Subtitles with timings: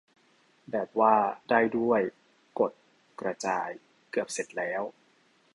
[0.71, 1.15] แบบว่า
[1.49, 2.01] ได้ด้วย
[2.59, 2.71] กด
[3.19, 3.69] กระจาย
[4.11, 4.81] เกือบเสร็จแล้ว